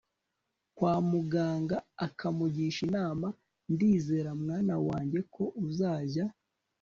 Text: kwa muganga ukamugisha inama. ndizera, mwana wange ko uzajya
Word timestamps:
kwa 0.77 0.93
muganga 1.09 1.77
ukamugisha 2.07 2.81
inama. 2.87 3.27
ndizera, 3.73 4.31
mwana 4.43 4.73
wange 4.87 5.19
ko 5.33 5.43
uzajya 5.65 6.25